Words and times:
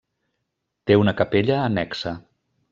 Té 0.91 0.97
una 1.01 1.15
capella 1.21 1.61
annexa. 1.69 2.19